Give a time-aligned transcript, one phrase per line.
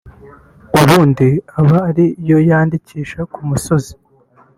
[0.79, 1.27] ubundi
[1.59, 3.93] aba ari yo yandikisha ku musozi